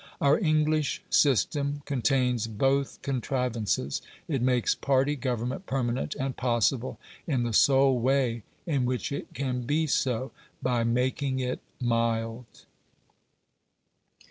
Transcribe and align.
Our 0.19 0.39
English 0.39 1.03
system 1.11 1.83
contains 1.85 2.47
both 2.47 2.99
contrivances; 3.03 4.01
it 4.27 4.41
makes 4.41 4.73
party 4.73 5.15
government 5.15 5.67
permanent 5.67 6.15
and 6.15 6.35
possible 6.35 6.99
in 7.27 7.43
the 7.43 7.53
sole 7.53 7.99
way 7.99 8.41
in 8.65 8.85
which 8.85 9.11
it 9.11 9.35
can 9.35 9.61
be 9.61 9.85
so, 9.85 10.31
by 10.59 10.83
making 10.83 11.39
it 11.39 11.59
mild. 11.79 12.65